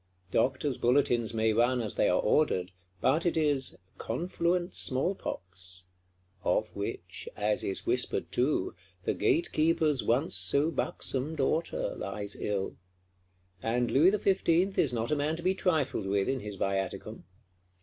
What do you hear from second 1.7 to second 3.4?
as they are ordered, but it